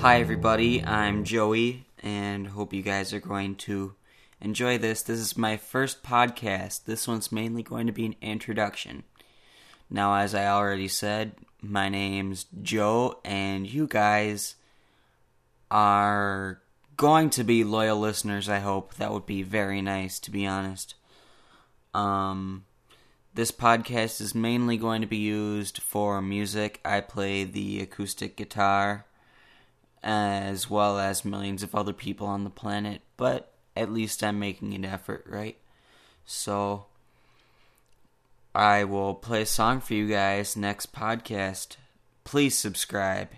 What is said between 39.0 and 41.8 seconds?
play a song for you guys next podcast.